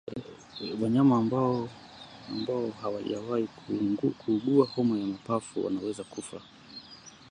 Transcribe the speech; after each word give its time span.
Wanyama 0.81 1.17
ambao 1.17 1.67
hawajawahi 2.81 3.47
kuugua 4.25 4.65
homa 4.67 4.99
ya 4.99 5.05
mapafu 5.05 5.65
wanaweza 5.65 6.03
kufa 6.03 6.41